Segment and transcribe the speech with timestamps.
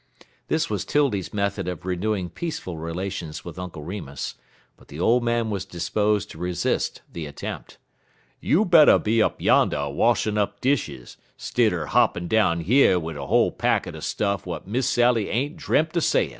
[0.47, 4.33] This was 'Tildy's method of renewing peaceful relations with Uncle Remus,
[4.75, 7.77] but the old man was disposed to resist the attempt.
[8.39, 13.51] "You better be up yander washin' up dishes, stidder hoppin' down yer wid er whole
[13.51, 16.29] packet er stuff w'at Miss Sally ain't dreamp er sayin'."